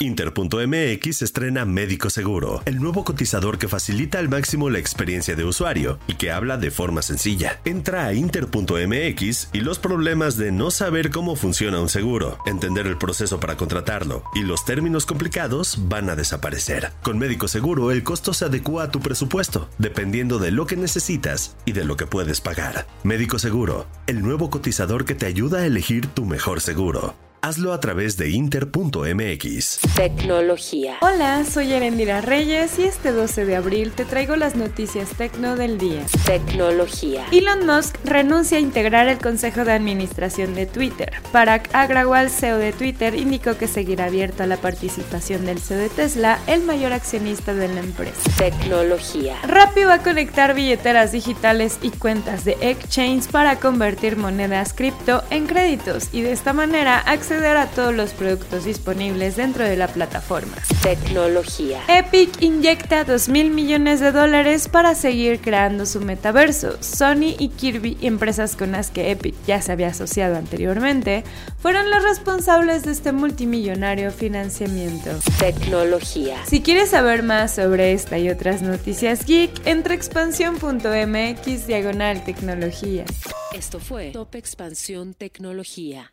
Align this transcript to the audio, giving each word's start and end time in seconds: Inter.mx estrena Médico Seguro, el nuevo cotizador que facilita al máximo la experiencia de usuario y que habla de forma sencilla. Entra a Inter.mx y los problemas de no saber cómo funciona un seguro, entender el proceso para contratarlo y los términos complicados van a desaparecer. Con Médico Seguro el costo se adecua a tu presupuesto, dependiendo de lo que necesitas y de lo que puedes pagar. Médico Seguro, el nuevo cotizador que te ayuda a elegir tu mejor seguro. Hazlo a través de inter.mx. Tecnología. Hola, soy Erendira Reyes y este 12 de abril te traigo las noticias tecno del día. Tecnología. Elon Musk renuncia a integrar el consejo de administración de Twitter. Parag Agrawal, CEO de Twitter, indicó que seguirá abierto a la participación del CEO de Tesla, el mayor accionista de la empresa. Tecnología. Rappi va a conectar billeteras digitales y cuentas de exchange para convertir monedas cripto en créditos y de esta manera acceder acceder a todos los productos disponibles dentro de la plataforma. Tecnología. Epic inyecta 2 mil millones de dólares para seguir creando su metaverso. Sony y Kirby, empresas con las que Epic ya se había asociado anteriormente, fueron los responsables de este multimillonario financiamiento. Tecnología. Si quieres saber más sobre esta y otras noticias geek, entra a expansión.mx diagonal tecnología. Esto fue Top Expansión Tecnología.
Inter.mx 0.00 1.20
estrena 1.20 1.66
Médico 1.66 2.08
Seguro, 2.08 2.62
el 2.64 2.80
nuevo 2.80 3.04
cotizador 3.04 3.58
que 3.58 3.68
facilita 3.68 4.18
al 4.18 4.30
máximo 4.30 4.70
la 4.70 4.78
experiencia 4.78 5.36
de 5.36 5.44
usuario 5.44 5.98
y 6.06 6.14
que 6.14 6.30
habla 6.30 6.56
de 6.56 6.70
forma 6.70 7.02
sencilla. 7.02 7.60
Entra 7.66 8.06
a 8.06 8.14
Inter.mx 8.14 9.48
y 9.52 9.60
los 9.60 9.78
problemas 9.78 10.38
de 10.38 10.52
no 10.52 10.70
saber 10.70 11.10
cómo 11.10 11.36
funciona 11.36 11.80
un 11.80 11.90
seguro, 11.90 12.38
entender 12.46 12.86
el 12.86 12.96
proceso 12.96 13.40
para 13.40 13.58
contratarlo 13.58 14.24
y 14.34 14.40
los 14.40 14.64
términos 14.64 15.04
complicados 15.04 15.76
van 15.88 16.08
a 16.08 16.16
desaparecer. 16.16 16.92
Con 17.02 17.18
Médico 17.18 17.46
Seguro 17.46 17.90
el 17.90 18.02
costo 18.02 18.32
se 18.32 18.46
adecua 18.46 18.84
a 18.84 18.90
tu 18.90 19.00
presupuesto, 19.00 19.68
dependiendo 19.76 20.38
de 20.38 20.50
lo 20.50 20.66
que 20.66 20.76
necesitas 20.76 21.56
y 21.66 21.72
de 21.72 21.84
lo 21.84 21.98
que 21.98 22.06
puedes 22.06 22.40
pagar. 22.40 22.86
Médico 23.04 23.38
Seguro, 23.38 23.86
el 24.06 24.22
nuevo 24.22 24.48
cotizador 24.48 25.04
que 25.04 25.14
te 25.14 25.26
ayuda 25.26 25.58
a 25.58 25.66
elegir 25.66 26.06
tu 26.06 26.24
mejor 26.24 26.62
seguro. 26.62 27.14
Hazlo 27.42 27.72
a 27.72 27.80
través 27.80 28.18
de 28.18 28.28
inter.mx. 28.28 29.78
Tecnología. 29.96 30.98
Hola, 31.00 31.42
soy 31.46 31.72
Erendira 31.72 32.20
Reyes 32.20 32.78
y 32.78 32.82
este 32.82 33.12
12 33.12 33.46
de 33.46 33.56
abril 33.56 33.92
te 33.92 34.04
traigo 34.04 34.36
las 34.36 34.56
noticias 34.56 35.08
tecno 35.16 35.56
del 35.56 35.78
día. 35.78 36.04
Tecnología. 36.26 37.24
Elon 37.32 37.64
Musk 37.64 37.96
renuncia 38.04 38.58
a 38.58 38.60
integrar 38.60 39.08
el 39.08 39.16
consejo 39.16 39.64
de 39.64 39.72
administración 39.72 40.54
de 40.54 40.66
Twitter. 40.66 41.14
Parag 41.32 41.62
Agrawal, 41.72 42.28
CEO 42.28 42.58
de 42.58 42.72
Twitter, 42.72 43.14
indicó 43.14 43.56
que 43.56 43.68
seguirá 43.68 44.04
abierto 44.04 44.42
a 44.42 44.46
la 44.46 44.58
participación 44.58 45.46
del 45.46 45.60
CEO 45.60 45.78
de 45.78 45.88
Tesla, 45.88 46.38
el 46.46 46.62
mayor 46.64 46.92
accionista 46.92 47.54
de 47.54 47.68
la 47.68 47.80
empresa. 47.80 48.20
Tecnología. 48.36 49.40
Rappi 49.44 49.84
va 49.84 49.94
a 49.94 50.02
conectar 50.02 50.54
billeteras 50.54 51.10
digitales 51.10 51.78
y 51.80 51.88
cuentas 51.88 52.44
de 52.44 52.58
exchange 52.60 53.28
para 53.28 53.56
convertir 53.56 54.18
monedas 54.18 54.74
cripto 54.74 55.22
en 55.30 55.46
créditos 55.46 56.10
y 56.12 56.20
de 56.20 56.32
esta 56.32 56.52
manera 56.52 56.98
acceder 56.98 57.29
acceder 57.30 57.56
a 57.58 57.66
todos 57.68 57.94
los 57.94 58.10
productos 58.10 58.64
disponibles 58.64 59.36
dentro 59.36 59.62
de 59.62 59.76
la 59.76 59.86
plataforma. 59.86 60.56
Tecnología. 60.82 61.80
Epic 61.86 62.42
inyecta 62.42 63.04
2 63.04 63.28
mil 63.28 63.50
millones 63.50 64.00
de 64.00 64.10
dólares 64.10 64.66
para 64.66 64.96
seguir 64.96 65.40
creando 65.40 65.86
su 65.86 66.00
metaverso. 66.00 66.82
Sony 66.82 67.36
y 67.38 67.50
Kirby, 67.50 67.98
empresas 68.00 68.56
con 68.56 68.72
las 68.72 68.90
que 68.90 69.12
Epic 69.12 69.36
ya 69.46 69.62
se 69.62 69.70
había 69.70 69.88
asociado 69.88 70.36
anteriormente, 70.36 71.22
fueron 71.60 71.88
los 71.90 72.02
responsables 72.02 72.82
de 72.82 72.90
este 72.90 73.12
multimillonario 73.12 74.10
financiamiento. 74.10 75.10
Tecnología. 75.38 76.36
Si 76.48 76.62
quieres 76.62 76.90
saber 76.90 77.22
más 77.22 77.54
sobre 77.54 77.92
esta 77.92 78.18
y 78.18 78.28
otras 78.28 78.60
noticias 78.60 79.24
geek, 79.24 79.52
entra 79.68 79.92
a 79.92 79.96
expansión.mx 79.96 81.66
diagonal 81.68 82.24
tecnología. 82.24 83.04
Esto 83.52 83.78
fue 83.78 84.10
Top 84.10 84.34
Expansión 84.34 85.14
Tecnología. 85.14 86.12